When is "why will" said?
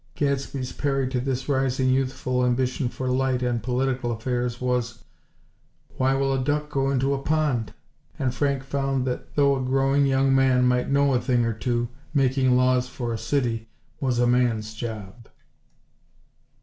5.97-6.33